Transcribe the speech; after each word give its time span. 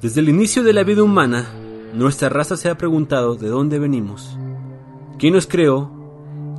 Desde 0.00 0.22
el 0.22 0.30
inicio 0.30 0.62
de 0.62 0.72
la 0.72 0.82
vida 0.82 1.02
humana, 1.02 1.44
nuestra 1.92 2.30
raza 2.30 2.56
se 2.56 2.70
ha 2.70 2.78
preguntado 2.78 3.34
de 3.34 3.48
dónde 3.48 3.78
venimos, 3.78 4.38
quién 5.18 5.34
nos 5.34 5.46
creó 5.46 5.90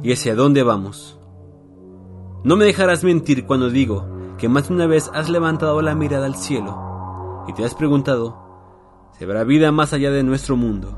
y 0.03 0.13
hacia 0.13 0.35
dónde 0.35 0.61
vamos. 0.61 1.19
No 2.43 2.55
me 2.55 2.65
dejarás 2.65 3.03
mentir 3.03 3.47
cuando 3.47 3.71
digo 3.71 4.05
que 4.37 4.47
más 4.47 4.67
de 4.67 4.75
una 4.75 4.85
vez 4.85 5.09
has 5.15 5.27
levantado 5.27 5.81
la 5.81 5.95
mirada 5.95 6.27
al 6.27 6.35
cielo 6.35 7.45
y 7.47 7.53
te 7.53 7.65
has 7.65 7.73
preguntado 7.73 9.09
si 9.17 9.23
habrá 9.23 9.43
vida 9.43 9.71
más 9.71 9.91
allá 9.93 10.11
de 10.11 10.21
nuestro 10.21 10.55
mundo. 10.55 10.95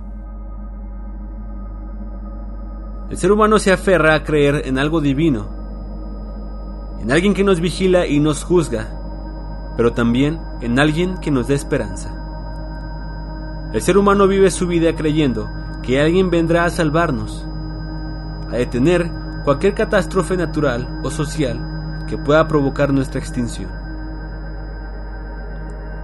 El 3.09 3.15
ser 3.15 3.31
humano 3.31 3.57
se 3.57 3.71
aferra 3.71 4.15
a 4.15 4.23
creer 4.25 4.63
en 4.65 4.77
algo 4.79 4.99
divino, 4.99 5.47
en 6.99 7.09
alguien 7.09 7.33
que 7.35 7.45
nos 7.45 7.61
vigila 7.61 8.05
y 8.05 8.19
nos 8.19 8.43
juzga, 8.43 9.73
pero 9.77 9.93
también 9.93 10.41
en 10.59 10.77
alguien 10.77 11.17
que 11.19 11.31
nos 11.31 11.47
dé 11.47 11.53
esperanza. 11.55 12.19
El 13.73 13.81
ser 13.81 13.97
humano 13.97 14.27
vive 14.27 14.51
su 14.51 14.67
vida 14.67 14.95
creyendo 14.95 15.51
que 15.81 15.99
alguien 15.99 16.29
vendrá 16.29 16.65
a 16.65 16.69
salvarnos, 16.69 17.43
a 18.51 18.55
detener 18.55 19.09
cualquier 19.43 19.73
catástrofe 19.73 20.37
natural 20.37 21.01
o 21.03 21.09
social 21.09 22.05
que 22.07 22.15
pueda 22.15 22.47
provocar 22.47 22.93
nuestra 22.93 23.19
extinción. 23.19 23.71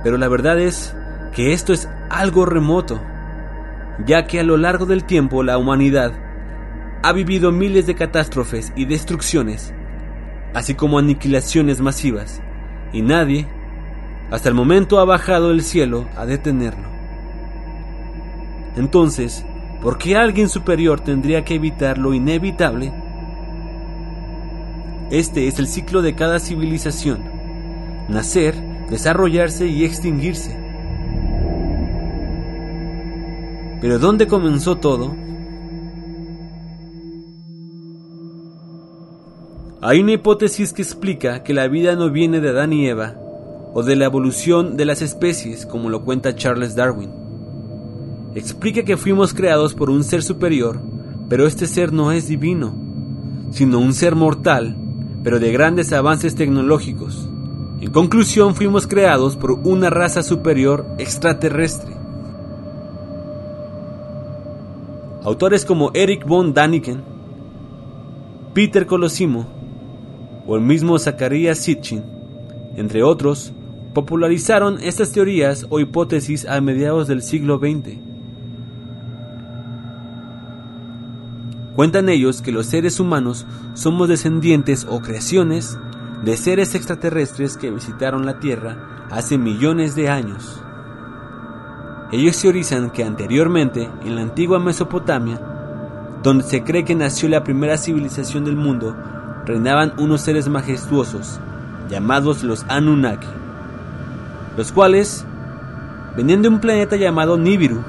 Pero 0.04 0.18
la 0.18 0.28
verdad 0.28 0.60
es 0.60 0.96
que 1.32 1.54
esto 1.54 1.72
es 1.72 1.88
algo 2.10 2.46
remoto, 2.46 3.00
ya 4.04 4.26
que 4.26 4.40
a 4.40 4.44
lo 4.44 4.58
largo 4.58 4.88
del 4.88 5.04
tiempo 5.04 5.44
la 5.44 5.60
humanidad 5.60 6.14
ha 7.04 7.14
vivido 7.14 7.52
miles 7.52 7.86
de 7.86 7.94
catástrofes 7.94 8.74
y 8.76 8.86
destrucciones, 8.86 9.76
así 10.56 10.74
como 10.74 10.98
aniquilaciones 10.98 11.82
masivas, 11.82 12.42
y 12.92 13.04
nadie, 13.04 13.48
hasta 14.32 14.50
el 14.50 14.56
momento, 14.56 15.00
ha 15.00 15.06
bajado 15.06 15.52
el 15.52 15.62
cielo 15.62 16.08
a 16.18 16.26
detenerlo. 16.26 16.99
Entonces, 18.80 19.46
¿por 19.82 19.98
qué 19.98 20.16
alguien 20.16 20.48
superior 20.48 21.02
tendría 21.02 21.44
que 21.44 21.56
evitar 21.56 21.98
lo 21.98 22.14
inevitable? 22.14 22.94
Este 25.12 25.50
es 25.50 25.60
el 25.60 25.68
ciclo 25.68 26.02
de 26.02 26.16
cada 26.16 26.40
civilización. 26.40 27.20
Nacer, 28.08 28.56
desarrollarse 28.90 29.68
y 29.68 29.84
extinguirse. 29.84 30.58
Pero 33.82 34.00
¿dónde 34.00 34.28
comenzó 34.28 34.78
todo? 34.78 35.14
Hay 39.82 40.00
una 40.00 40.14
hipótesis 40.14 40.72
que 40.72 40.84
explica 40.84 41.44
que 41.44 41.54
la 41.54 41.68
vida 41.68 41.98
no 41.98 42.12
viene 42.12 42.40
de 42.40 42.50
Adán 42.52 42.72
y 42.72 42.88
Eva, 42.88 43.16
o 43.74 43.84
de 43.84 43.98
la 43.98 44.06
evolución 44.06 44.78
de 44.78 44.86
las 44.86 45.02
especies, 45.02 45.66
como 45.66 45.90
lo 45.90 46.06
cuenta 46.06 46.34
Charles 46.34 46.78
Darwin 46.78 47.29
explica 48.36 48.84
que 48.84 48.98
fuimos 48.98 49.34
creados 49.34 49.74
por 49.74 49.90
un 49.90 50.04
ser 50.04 50.24
superior, 50.24 50.80
pero 51.30 51.46
este 51.48 51.68
ser 51.68 51.94
no 51.94 52.12
es 52.12 52.28
divino, 52.28 52.74
sino 53.52 53.80
un 53.80 53.94
ser 53.94 54.16
mortal, 54.16 54.76
pero 55.24 55.40
de 55.40 55.52
grandes 55.52 55.94
avances 55.94 56.36
tecnológicos. 56.36 57.30
En 57.82 57.92
conclusión, 57.92 58.56
fuimos 58.56 58.88
creados 58.88 59.38
por 59.38 59.52
una 59.52 59.90
raza 59.90 60.22
superior 60.22 60.86
extraterrestre. 60.98 61.94
Autores 65.24 65.66
como 65.66 65.92
Eric 65.94 66.26
von 66.26 66.54
Daniken, 66.54 67.02
Peter 68.54 68.86
Colosimo 68.86 69.48
o 70.46 70.56
el 70.56 70.62
mismo 70.62 70.98
Zacharias 70.98 71.60
Sitchin, 71.60 72.04
entre 72.76 73.04
otros, 73.04 73.54
popularizaron 73.94 74.80
estas 74.82 75.12
teorías 75.12 75.66
o 75.70 75.80
hipótesis 75.80 76.46
a 76.46 76.60
mediados 76.62 77.08
del 77.08 77.22
siglo 77.22 77.60
XX. 77.60 78.09
Cuentan 81.80 82.10
ellos 82.10 82.42
que 82.42 82.52
los 82.52 82.66
seres 82.66 83.00
humanos 83.00 83.46
somos 83.74 84.10
descendientes 84.10 84.86
o 84.90 85.00
creaciones 85.00 85.80
de 86.26 86.36
seres 86.36 86.76
extraterrestres 86.76 87.56
que 87.56 87.72
visitaron 87.72 88.26
la 88.26 88.38
Tierra 88.42 89.08
hace 89.10 89.38
millones 89.38 89.96
de 89.96 90.10
años. 90.10 90.62
Ellos 92.12 92.38
teorizan 92.38 92.90
que 92.90 93.06
anteriormente, 93.06 93.90
en 94.04 94.16
la 94.16 94.24
antigua 94.24 94.60
Mesopotamia, 94.60 95.40
donde 96.22 96.44
se 96.44 96.66
cree 96.66 96.84
que 96.84 96.96
nació 96.96 97.30
la 97.30 97.46
primera 97.46 97.78
civilización 97.78 98.44
del 98.44 98.58
mundo, 98.58 98.94
reinaban 99.46 99.94
unos 100.00 100.20
seres 100.20 100.50
majestuosos, 100.50 101.40
llamados 101.90 102.44
los 102.44 102.66
Anunnaki, 102.68 103.30
los 104.58 104.74
cuales 104.74 105.26
venían 106.18 106.42
de 106.42 106.50
un 106.50 106.60
planeta 106.60 106.98
llamado 106.98 107.38
Nibiru, 107.38 107.86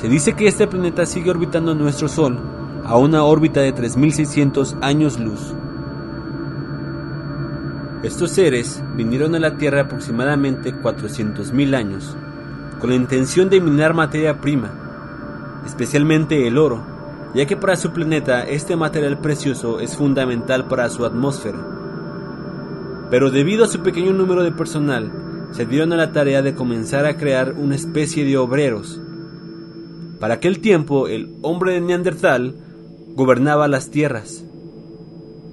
se 0.00 0.08
dice 0.08 0.34
que 0.34 0.46
este 0.46 0.68
planeta 0.68 1.06
sigue 1.06 1.30
orbitando 1.30 1.74
nuestro 1.74 2.08
Sol 2.08 2.38
a 2.84 2.96
una 2.96 3.24
órbita 3.24 3.60
de 3.60 3.72
3600 3.72 4.76
años 4.80 5.18
luz. 5.18 5.54
Estos 8.04 8.30
seres 8.30 8.80
vinieron 8.94 9.34
a 9.34 9.40
la 9.40 9.56
Tierra 9.56 9.82
aproximadamente 9.82 10.72
400.000 10.72 11.74
años, 11.74 12.16
con 12.78 12.90
la 12.90 12.96
intención 12.96 13.50
de 13.50 13.60
minar 13.60 13.92
materia 13.92 14.40
prima, 14.40 14.70
especialmente 15.66 16.46
el 16.46 16.58
oro, 16.58 16.86
ya 17.34 17.46
que 17.46 17.56
para 17.56 17.74
su 17.74 17.92
planeta 17.92 18.44
este 18.44 18.76
material 18.76 19.18
precioso 19.18 19.80
es 19.80 19.96
fundamental 19.96 20.68
para 20.68 20.88
su 20.90 21.04
atmósfera. 21.04 21.58
Pero 23.10 23.32
debido 23.32 23.64
a 23.64 23.68
su 23.68 23.80
pequeño 23.80 24.12
número 24.12 24.44
de 24.44 24.52
personal, 24.52 25.10
se 25.50 25.66
dieron 25.66 25.92
a 25.92 25.96
la 25.96 26.12
tarea 26.12 26.40
de 26.40 26.54
comenzar 26.54 27.04
a 27.04 27.16
crear 27.16 27.54
una 27.58 27.74
especie 27.74 28.24
de 28.24 28.36
obreros, 28.36 29.00
para 30.20 30.34
aquel 30.34 30.60
tiempo 30.60 31.08
el 31.08 31.34
hombre 31.42 31.74
de 31.74 31.80
Neandertal 31.80 32.56
gobernaba 33.14 33.68
las 33.68 33.90
tierras, 33.90 34.44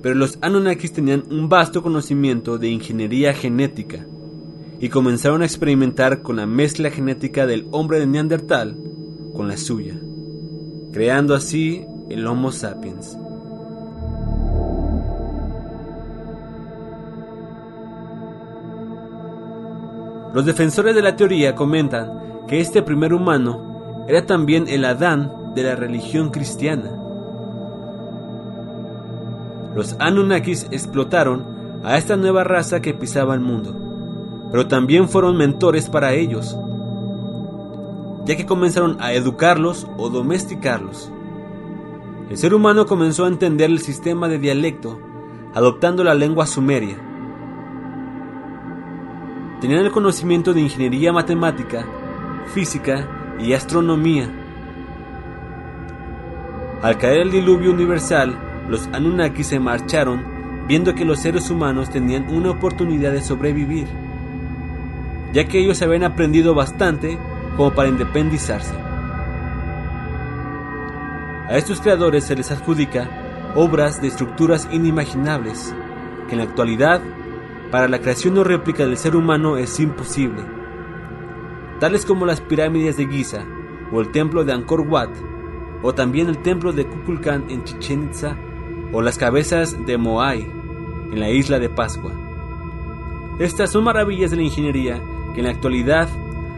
pero 0.01 0.15
los 0.15 0.37
Anunnakis 0.41 0.93
tenían 0.93 1.23
un 1.29 1.49
vasto 1.49 1.81
conocimiento 1.81 2.57
de 2.57 2.69
ingeniería 2.69 3.33
genética 3.33 4.05
y 4.79 4.89
comenzaron 4.89 5.41
a 5.41 5.45
experimentar 5.45 6.21
con 6.21 6.35
la 6.35 6.45
mezcla 6.45 6.89
genética 6.89 7.45
del 7.45 7.67
hombre 7.71 7.99
de 7.99 8.07
Neandertal 8.07 8.75
con 9.35 9.47
la 9.47 9.57
suya, 9.57 9.95
creando 10.93 11.35
así 11.35 11.85
el 12.09 12.25
Homo 12.27 12.51
sapiens. 12.51 13.17
Los 20.33 20.45
defensores 20.45 20.93
de 20.93 21.01
la 21.01 21.15
teoría 21.15 21.55
comentan 21.55 22.45
que 22.47 22.59
este 22.59 22.81
primer 22.81 23.13
humano 23.13 23.74
era 24.07 24.25
también 24.25 24.65
el 24.67 24.85
Adán 24.85 25.53
de 25.55 25.63
la 25.63 25.75
religión 25.75 26.29
cristiana. 26.29 26.91
Los 29.73 29.95
Anunnakis 29.99 30.67
explotaron 30.71 31.81
a 31.83 31.97
esta 31.97 32.15
nueva 32.15 32.43
raza 32.43 32.81
que 32.81 32.93
pisaba 32.93 33.33
el 33.33 33.41
mundo, 33.41 33.75
pero 34.51 34.67
también 34.67 35.09
fueron 35.09 35.37
mentores 35.37 35.89
para 35.89 36.13
ellos, 36.13 36.57
ya 38.25 38.35
que 38.35 38.45
comenzaron 38.45 38.97
a 38.99 39.13
educarlos 39.13 39.87
o 39.97 40.09
domesticarlos. 40.09 41.11
El 42.29 42.37
ser 42.37 42.53
humano 42.53 42.85
comenzó 42.85 43.25
a 43.25 43.27
entender 43.27 43.69
el 43.69 43.79
sistema 43.79 44.27
de 44.27 44.39
dialecto, 44.39 44.99
adoptando 45.53 46.03
la 46.03 46.13
lengua 46.13 46.47
sumeria. 46.47 46.97
Tenían 49.61 49.85
el 49.85 49.91
conocimiento 49.91 50.53
de 50.53 50.61
ingeniería 50.61 51.13
matemática, 51.13 51.85
física 52.53 53.24
y 53.39 53.53
astronomía. 53.53 54.29
Al 56.81 56.97
caer 56.97 57.21
el 57.21 57.31
diluvio 57.31 57.71
universal, 57.71 58.37
los 58.69 58.87
Anunnaki 58.93 59.43
se 59.43 59.59
marcharon 59.59 60.23
viendo 60.67 60.95
que 60.95 61.05
los 61.05 61.19
seres 61.19 61.49
humanos 61.49 61.89
tenían 61.89 62.27
una 62.29 62.51
oportunidad 62.51 63.11
de 63.11 63.21
sobrevivir, 63.21 63.87
ya 65.33 65.47
que 65.47 65.59
ellos 65.59 65.81
habían 65.81 66.03
aprendido 66.03 66.55
bastante 66.55 67.17
como 67.55 67.73
para 67.73 67.89
independizarse. 67.89 68.73
A 71.47 71.57
estos 71.57 71.81
creadores 71.81 72.23
se 72.23 72.35
les 72.35 72.51
adjudica 72.51 73.51
obras 73.55 74.01
de 74.01 74.07
estructuras 74.07 74.67
inimaginables, 74.71 75.75
que 76.27 76.33
en 76.33 76.39
la 76.39 76.45
actualidad, 76.45 77.01
para 77.71 77.87
la 77.87 77.99
creación 77.99 78.37
o 78.37 78.43
réplica 78.43 78.85
del 78.85 78.97
ser 78.97 79.15
humano 79.15 79.57
es 79.57 79.79
imposible 79.79 80.64
tales 81.79 82.05
como 82.05 82.25
las 82.25 82.41
pirámides 82.41 82.97
de 82.97 83.07
Giza 83.07 83.45
o 83.91 84.01
el 84.01 84.11
templo 84.11 84.43
de 84.43 84.53
Angkor 84.53 84.81
Wat, 84.81 85.09
o 85.83 85.93
también 85.93 86.27
el 86.27 86.39
templo 86.39 86.71
de 86.71 86.85
Kukulkan 86.85 87.49
en 87.49 87.63
Chichen 87.63 88.05
Itza, 88.05 88.35
o 88.91 89.01
las 89.01 89.17
cabezas 89.17 89.85
de 89.85 89.97
Moai 89.97 90.41
en 90.41 91.19
la 91.19 91.29
isla 91.29 91.59
de 91.59 91.69
Pascua. 91.69 92.11
Estas 93.39 93.71
son 93.71 93.83
maravillas 93.83 94.31
de 94.31 94.37
la 94.37 94.43
ingeniería 94.43 95.01
que 95.33 95.41
en 95.41 95.45
la 95.45 95.51
actualidad 95.51 96.07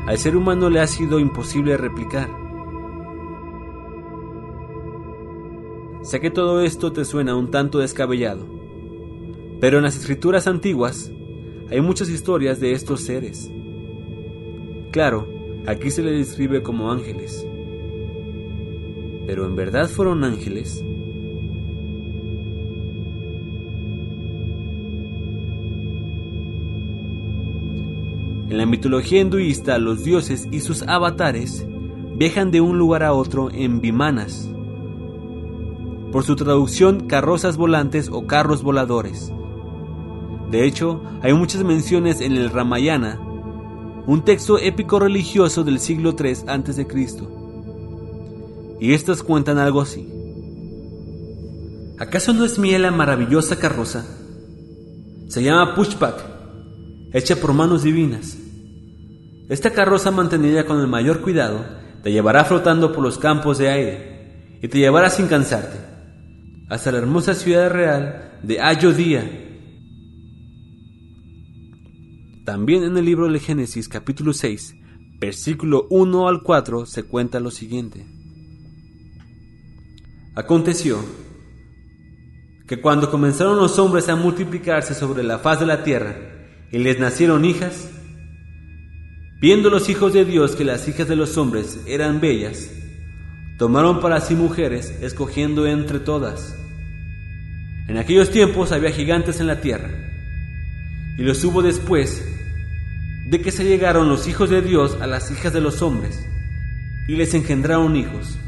al 0.05 0.17
ser 0.17 0.35
humano 0.35 0.69
le 0.69 0.79
ha 0.79 0.87
sido 0.87 1.19
imposible 1.19 1.75
replicar. 1.75 2.29
Sé 6.01 6.21
que 6.21 6.29
todo 6.29 6.61
esto 6.61 6.93
te 6.93 7.03
suena 7.03 7.35
un 7.35 7.51
tanto 7.51 7.79
descabellado, 7.79 8.45
pero 9.59 9.77
en 9.77 9.83
las 9.83 9.97
escrituras 9.97 10.47
antiguas 10.47 11.11
hay 11.69 11.81
muchas 11.81 12.09
historias 12.09 12.61
de 12.61 12.71
estos 12.71 13.01
seres 13.01 13.51
claro, 14.97 15.27
aquí 15.67 15.91
se 15.91 16.01
les 16.01 16.27
describe 16.27 16.63
como 16.63 16.91
ángeles. 16.91 17.45
Pero 19.27 19.45
¿en 19.45 19.55
verdad 19.55 19.87
fueron 19.87 20.23
ángeles? 20.23 20.83
En 28.49 28.57
la 28.57 28.65
mitología 28.65 29.21
hinduista, 29.21 29.77
los 29.77 30.03
dioses 30.03 30.47
y 30.51 30.61
sus 30.61 30.81
avatares 30.81 31.67
viajan 32.15 32.49
de 32.49 32.61
un 32.61 32.79
lugar 32.79 33.03
a 33.03 33.13
otro 33.13 33.51
en 33.51 33.81
vimanas, 33.81 34.51
por 36.11 36.23
su 36.23 36.35
traducción 36.35 37.01
carrozas 37.01 37.55
volantes 37.55 38.09
o 38.11 38.25
carros 38.25 38.63
voladores. 38.63 39.31
De 40.49 40.65
hecho, 40.65 41.03
hay 41.21 41.33
muchas 41.33 41.63
menciones 41.63 42.19
en 42.19 42.31
el 42.31 42.49
Ramayana, 42.49 43.26
un 44.07 44.23
texto 44.23 44.57
épico 44.57 44.99
religioso 44.99 45.65
del 45.65 45.79
siglo 45.79 46.15
III 46.17 46.37
a.C. 46.47 46.87
Y 48.79 48.93
estas 48.93 49.21
cuentan 49.21 49.57
algo 49.57 49.81
así. 49.81 50.07
¿Acaso 51.99 52.31
no 52.31 52.45
es 52.45 52.57
mía 52.57 52.79
la 52.79 52.91
maravillosa 52.91 53.59
carroza? 53.59 54.05
Se 55.27 55.43
llama 55.43 55.75
Pushpak, 55.75 56.23
hecha 57.11 57.35
por 57.35 57.51
manos 57.51 57.83
divinas. 57.83 58.37
Esta 59.49 59.71
carroza 59.71 60.09
mantenida 60.09 60.65
con 60.65 60.79
el 60.79 60.87
mayor 60.87 61.19
cuidado 61.19 61.65
te 62.01 62.11
llevará 62.11 62.45
flotando 62.45 62.93
por 62.93 63.03
los 63.03 63.17
campos 63.17 63.57
de 63.57 63.69
aire 63.69 64.59
y 64.61 64.69
te 64.69 64.79
llevará 64.79 65.09
sin 65.09 65.27
cansarte 65.27 65.77
hasta 66.69 66.91
la 66.91 66.99
hermosa 66.99 67.33
ciudad 67.33 67.69
real 67.69 68.39
de 68.43 68.61
Ayodhya 68.61 69.46
también 72.47 72.85
en 72.85 72.95
el 72.95 73.03
libro 73.03 73.29
de 73.29 73.41
Génesis 73.41 73.89
capítulo 73.89 74.31
6, 74.31 74.73
versículo 75.19 75.85
1 75.89 76.29
al 76.29 76.43
4 76.43 76.85
se 76.85 77.03
cuenta 77.03 77.41
lo 77.41 77.51
siguiente. 77.51 78.05
Aconteció 80.33 80.97
que 82.65 82.79
cuando 82.79 83.11
comenzaron 83.11 83.57
los 83.57 83.77
hombres 83.79 84.07
a 84.07 84.15
multiplicarse 84.15 84.93
sobre 84.93 85.23
la 85.23 85.39
faz 85.39 85.59
de 85.59 85.65
la 85.65 85.83
tierra 85.83 86.15
y 86.71 86.77
les 86.77 87.01
nacieron 87.01 87.43
hijas, 87.43 87.89
viendo 89.41 89.69
los 89.69 89.89
hijos 89.89 90.13
de 90.13 90.23
Dios 90.23 90.55
que 90.55 90.63
las 90.63 90.87
hijas 90.87 91.09
de 91.09 91.17
los 91.17 91.37
hombres 91.37 91.81
eran 91.85 92.21
bellas, 92.21 92.71
tomaron 93.59 93.99
para 93.99 94.21
sí 94.21 94.35
mujeres, 94.35 94.97
escogiendo 95.01 95.67
entre 95.67 95.99
todas. 95.99 96.55
En 97.89 97.97
aquellos 97.97 98.31
tiempos 98.31 98.71
había 98.71 98.91
gigantes 98.91 99.41
en 99.41 99.47
la 99.47 99.59
tierra, 99.59 99.89
y 101.17 101.23
los 101.23 101.43
hubo 101.43 101.61
después 101.61 102.35
de 103.27 103.41
que 103.41 103.51
se 103.51 103.65
llegaron 103.65 104.07
los 104.07 104.25
hijos 104.27 104.49
de 104.49 104.61
Dios 104.61 104.97
a 105.01 105.07
las 105.07 105.31
hijas 105.31 105.51
de 105.51 105.59
los 105.59 105.81
hombres, 105.81 106.25
y 107.09 107.17
les 107.17 107.33
engendraron 107.33 107.97
hijos. 107.97 108.39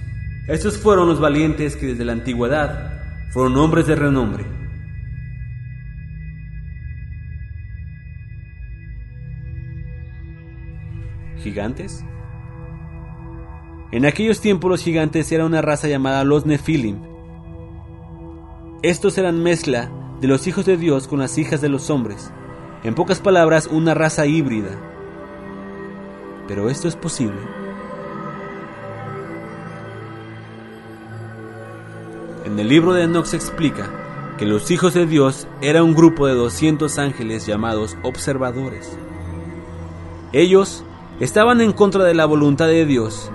Estos 0.47 0.77
fueron 0.77 1.09
los 1.09 1.19
valientes 1.19 1.75
que 1.75 1.87
desde 1.87 2.05
la 2.05 2.13
antigüedad 2.13 3.27
fueron 3.31 3.57
hombres 3.57 3.87
de 3.87 3.95
renombre. 3.95 4.45
¿Gigantes? 11.43 12.03
En 13.91 14.05
aquellos 14.05 14.39
tiempos 14.39 14.71
los 14.71 14.83
gigantes 14.83 15.29
eran 15.33 15.47
una 15.47 15.61
raza 15.61 15.89
llamada 15.89 16.23
los 16.23 16.45
Nefilim. 16.45 17.01
Estos 18.81 19.17
eran 19.17 19.43
mezcla 19.43 19.91
de 20.21 20.27
los 20.29 20.47
hijos 20.47 20.65
de 20.65 20.77
Dios 20.77 21.07
con 21.09 21.19
las 21.19 21.37
hijas 21.37 21.59
de 21.59 21.69
los 21.69 21.89
hombres 21.89 22.31
en 22.83 22.95
pocas 22.95 23.19
palabras, 23.19 23.67
una 23.67 23.93
raza 23.93 24.25
híbrida. 24.25 24.69
Pero 26.47 26.69
esto 26.69 26.87
es 26.87 26.95
posible. 26.95 27.39
En 32.45 32.57
el 32.57 32.67
libro 32.67 32.93
de 32.93 33.03
Enoch 33.03 33.25
se 33.25 33.35
explica 33.35 33.89
que 34.37 34.45
los 34.45 34.71
hijos 34.71 34.93
de 34.93 35.05
Dios 35.05 35.47
eran 35.61 35.83
un 35.83 35.93
grupo 35.93 36.25
de 36.25 36.33
200 36.33 36.97
ángeles 36.97 37.45
llamados 37.45 37.97
observadores. 38.03 38.97
Ellos 40.31 40.85
estaban 41.19 41.59
en 41.59 41.73
contra 41.73 42.05
de 42.05 42.13
la 42.13 42.25
voluntad 42.25 42.67
de 42.67 42.85
Dios, 42.85 43.29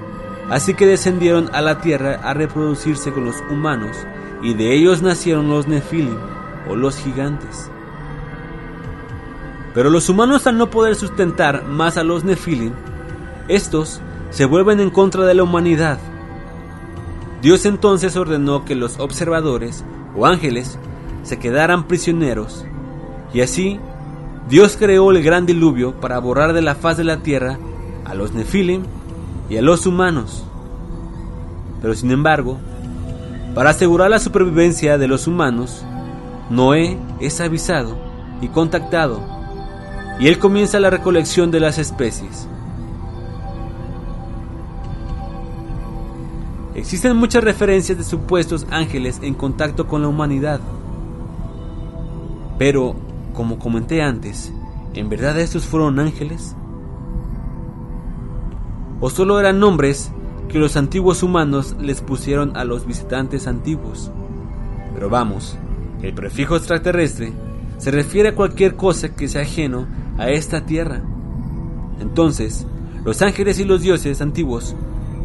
así 0.49 0.73
que 0.73 0.87
descendieron 0.87 1.51
a 1.53 1.61
la 1.61 1.81
tierra 1.81 2.21
a 2.23 2.33
reproducirse 2.33 3.13
con 3.13 3.27
los 3.27 3.37
humanos, 3.51 3.97
y 4.43 4.55
de 4.55 4.75
ellos 4.75 5.03
nacieron 5.03 5.51
los 5.51 5.69
Nefilim, 5.69 6.17
o 6.69 6.75
los 6.75 6.97
gigantes. 6.97 7.71
Pero 9.75 9.91
los 9.91 10.09
humanos 10.09 10.47
al 10.47 10.57
no 10.57 10.71
poder 10.71 10.95
sustentar 10.95 11.65
más 11.65 11.99
a 11.99 12.05
los 12.05 12.23
Nefilim, 12.23 12.73
estos 13.49 14.01
se 14.31 14.45
vuelven 14.45 14.79
en 14.79 14.91
contra 14.91 15.25
de 15.25 15.35
la 15.35 15.43
humanidad. 15.43 15.99
Dios 17.43 17.67
entonces 17.67 18.17
ordenó 18.17 18.65
que 18.65 18.77
los 18.77 18.99
observadores 19.01 19.85
o 20.17 20.27
ángeles 20.27 20.79
se 21.25 21.39
quedaran 21.39 21.89
prisioneros, 21.89 22.65
y 23.35 23.41
así 23.41 23.81
Dios 24.49 24.77
creó 24.79 25.11
el 25.11 25.23
gran 25.23 25.45
diluvio 25.45 26.01
para 26.01 26.21
borrar 26.21 26.53
de 26.53 26.63
la 26.63 26.77
faz 26.77 26.97
de 26.97 27.05
la 27.05 27.19
tierra 27.19 27.59
a 28.05 28.15
los 28.15 28.33
Nefilim 28.33 28.85
y 29.51 29.57
a 29.57 29.63
los 29.63 29.87
humanos. 29.87 30.45
Pero 31.83 31.95
sin 31.95 32.13
embargo, 32.13 32.59
para 33.55 33.71
asegurar 33.71 34.11
la 34.11 34.21
supervivencia 34.21 34.99
de 34.99 35.09
los 35.09 35.27
humanos, 35.27 35.85
Noé 36.49 36.97
es 37.21 37.41
avisado 37.41 37.97
y 38.41 38.49
contactado 38.49 39.35
y 40.19 40.29
él 40.29 40.39
comienza 40.39 40.81
la 40.81 40.91
recolección 40.91 41.51
de 41.51 41.61
las 41.61 41.79
especies. 41.79 42.49
Existen 46.75 47.17
muchas 47.17 47.45
referencias 47.45 47.97
de 47.99 48.05
supuestos 48.05 48.67
ángeles 48.71 49.21
en 49.23 49.35
contacto 49.35 49.87
con 49.87 50.03
la 50.03 50.09
humanidad. 50.09 50.61
Pero, 52.59 52.95
como 53.33 53.59
comenté 53.59 54.03
antes, 54.03 54.53
¿en 54.95 55.09
verdad 55.09 55.39
estos 55.39 55.65
fueron 55.65 55.99
ángeles? 55.99 56.57
¿O 59.01 59.11
solo 59.11 59.39
eran 59.39 59.61
nombres 59.61 60.11
que 60.49 60.59
los 60.59 60.77
antiguos 60.77 61.23
humanos 61.23 61.77
les 61.81 62.01
pusieron 62.01 62.57
a 62.57 62.65
los 62.65 62.87
visitantes 62.87 63.47
antiguos? 63.47 64.11
Pero 64.95 65.09
vamos, 65.09 65.57
el 66.03 66.15
prefijo 66.15 66.57
extraterrestre 66.57 67.33
se 67.79 67.91
refiere 67.91 68.31
a 68.31 68.35
cualquier 68.35 68.77
cosa 68.77 69.15
que 69.15 69.29
sea 69.29 69.43
ajeno 69.43 69.87
a 70.19 70.31
esta 70.31 70.65
tierra. 70.67 71.03
Entonces, 72.01 72.67
los 73.05 73.23
ángeles 73.23 73.59
y 73.59 73.65
los 73.65 73.83
dioses 73.83 74.21
antiguos 74.21 74.75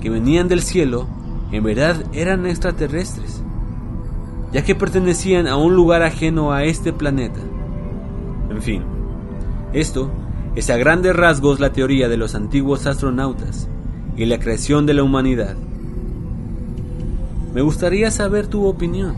que 0.02 0.10
venían 0.10 0.48
del 0.48 0.62
cielo 0.62 1.08
en 1.52 1.64
verdad 1.64 2.04
eran 2.14 2.46
extraterrestres, 2.46 3.42
ya 4.52 4.64
que 4.64 4.76
pertenecían 4.76 5.48
a 5.48 5.58
un 5.58 5.76
lugar 5.76 6.04
ajeno 6.04 6.52
a 6.52 6.64
este 6.64 6.94
planeta. 6.94 7.40
En 8.50 8.62
fin, 8.62 8.84
esto 9.74 10.12
es 10.56 10.70
a 10.70 10.78
grandes 10.78 11.16
rasgos 11.16 11.60
la 11.60 11.72
teoría 11.72 12.10
de 12.10 12.18
los 12.18 12.36
antiguos 12.36 12.86
astronautas 12.86 13.68
y 14.18 14.26
la 14.26 14.40
creación 14.40 14.86
de 14.86 14.94
la 14.94 15.04
humanidad. 15.04 15.56
Me 17.54 17.62
gustaría 17.62 18.12
saber 18.12 18.48
tu 18.48 18.66
opinión. 18.66 19.16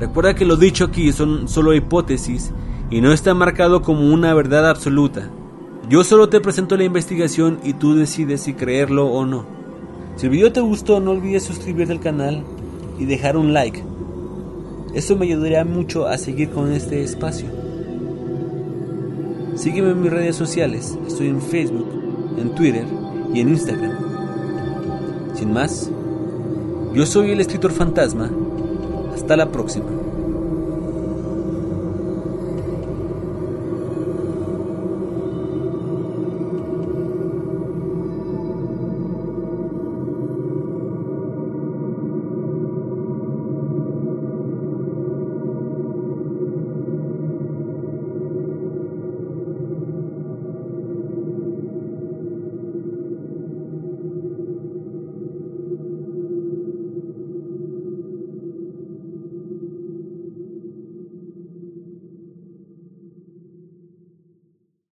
Recuerda 0.00 0.34
que 0.34 0.44
lo 0.44 0.56
dicho 0.56 0.86
aquí 0.86 1.12
son 1.12 1.48
solo 1.48 1.74
hipótesis 1.74 2.52
y 2.92 3.00
no 3.00 3.10
está 3.10 3.32
marcado 3.32 3.80
como 3.80 4.12
una 4.12 4.34
verdad 4.34 4.68
absoluta. 4.68 5.30
Yo 5.88 6.04
solo 6.04 6.28
te 6.28 6.42
presento 6.42 6.76
la 6.76 6.84
investigación 6.84 7.58
y 7.64 7.72
tú 7.72 7.94
decides 7.94 8.42
si 8.42 8.52
creerlo 8.52 9.06
o 9.06 9.24
no. 9.24 9.46
Si 10.16 10.26
el 10.26 10.32
video 10.32 10.52
te 10.52 10.60
gustó 10.60 11.00
no 11.00 11.12
olvides 11.12 11.42
suscribirte 11.42 11.94
al 11.94 12.00
canal 12.00 12.44
y 12.98 13.06
dejar 13.06 13.38
un 13.38 13.54
like. 13.54 13.82
Eso 14.92 15.16
me 15.16 15.24
ayudaría 15.24 15.64
mucho 15.64 16.06
a 16.06 16.18
seguir 16.18 16.50
con 16.50 16.70
este 16.70 17.02
espacio. 17.02 17.46
Sígueme 19.54 19.92
en 19.92 20.02
mis 20.02 20.12
redes 20.12 20.36
sociales. 20.36 20.98
Estoy 21.06 21.28
en 21.28 21.40
Facebook, 21.40 21.88
en 22.36 22.54
Twitter 22.54 22.84
y 23.32 23.40
en 23.40 23.48
Instagram. 23.48 23.92
Sin 25.34 25.50
más, 25.50 25.90
yo 26.92 27.06
soy 27.06 27.30
el 27.30 27.40
escritor 27.40 27.72
fantasma. 27.72 28.30
Hasta 29.14 29.34
la 29.34 29.50
próxima. 29.50 29.86